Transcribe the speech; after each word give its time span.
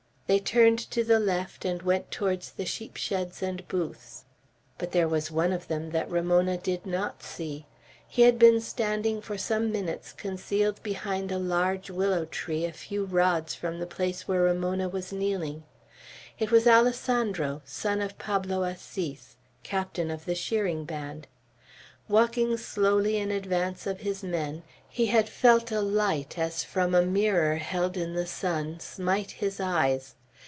They 0.27 0.39
turned 0.39 0.79
to 0.91 1.03
the 1.03 1.19
left, 1.19 1.65
and 1.65 1.81
went 1.81 2.09
towards 2.09 2.51
the 2.53 2.63
sheep 2.63 2.95
sheds 2.95 3.43
and 3.43 3.67
booths. 3.67 4.23
But 4.77 4.93
there 4.93 5.09
was 5.09 5.29
one 5.29 5.51
of 5.51 5.67
them 5.67 5.89
that 5.89 6.09
Ramona 6.09 6.55
did 6.57 6.85
not 6.85 7.21
see. 7.21 7.65
He 8.07 8.21
had 8.21 8.39
been 8.39 8.61
standing 8.61 9.19
for 9.19 9.37
some 9.37 9.73
minutes 9.73 10.13
concealed 10.13 10.81
behind 10.83 11.33
a 11.33 11.37
large 11.37 11.89
willow 11.89 12.23
tree 12.23 12.63
a 12.63 12.71
few 12.71 13.03
rods 13.03 13.55
from 13.55 13.77
the 13.77 13.85
place 13.85 14.25
where 14.25 14.43
Ramona 14.43 14.87
was 14.87 15.11
kneeling. 15.11 15.65
It 16.39 16.49
was 16.49 16.65
Alessandro, 16.65 17.61
son 17.65 17.99
of 17.99 18.17
Pablo 18.17 18.63
Assis, 18.63 19.35
captain 19.63 20.09
of 20.09 20.23
the 20.23 20.33
shearing 20.33 20.85
band. 20.85 21.27
Walking 22.07 22.55
slowly 22.55 23.17
along 23.17 23.31
in 23.31 23.35
advance 23.35 23.85
of 23.85 23.99
his 23.99 24.23
men, 24.23 24.63
he 24.87 25.07
had 25.07 25.27
felt 25.27 25.73
a 25.73 25.81
light, 25.81 26.39
as 26.39 26.63
from 26.63 26.95
a 26.95 27.01
mirror 27.05 27.55
held 27.57 27.97
in 27.97 28.13
the 28.13 28.25
sun, 28.25 28.79
smite 28.79 29.31
his 29.31 29.59
eyes. 29.59 30.15